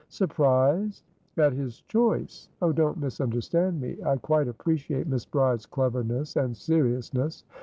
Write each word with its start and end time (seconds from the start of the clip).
"Surprised?" 0.09 1.03
"At 1.37 1.53
his 1.53 1.81
choice. 1.81 2.49
Oh, 2.59 2.71
don't 2.73 2.97
misunderstand 2.97 3.79
me. 3.79 3.97
I 4.03 4.15
quite 4.17 4.47
appreciate 4.47 5.05
Miss 5.05 5.25
Bride's 5.25 5.67
cleverness 5.67 6.35
and 6.37 6.57
seriousness. 6.57 7.43